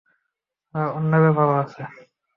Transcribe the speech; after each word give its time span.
Sir, 0.75 0.87
অন্য 0.97 1.11
ব্যাপারও 1.23 1.55
আছে। 1.63 1.81